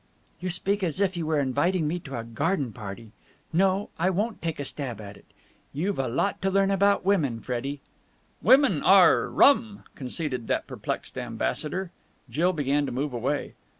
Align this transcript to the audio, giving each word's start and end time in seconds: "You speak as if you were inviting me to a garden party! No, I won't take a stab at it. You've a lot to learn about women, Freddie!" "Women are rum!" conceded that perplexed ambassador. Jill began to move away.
"You 0.39 0.49
speak 0.49 0.81
as 0.81 0.99
if 0.99 1.15
you 1.15 1.27
were 1.27 1.39
inviting 1.39 1.87
me 1.87 1.99
to 1.99 2.17
a 2.17 2.23
garden 2.23 2.73
party! 2.73 3.11
No, 3.53 3.91
I 3.99 4.09
won't 4.09 4.41
take 4.41 4.59
a 4.59 4.65
stab 4.65 4.99
at 4.99 5.15
it. 5.15 5.25
You've 5.73 5.99
a 5.99 6.07
lot 6.07 6.41
to 6.41 6.49
learn 6.49 6.71
about 6.71 7.05
women, 7.05 7.39
Freddie!" 7.39 7.81
"Women 8.41 8.81
are 8.81 9.29
rum!" 9.29 9.83
conceded 9.93 10.47
that 10.47 10.65
perplexed 10.65 11.19
ambassador. 11.19 11.91
Jill 12.31 12.51
began 12.51 12.87
to 12.87 12.91
move 12.91 13.13
away. 13.13 13.53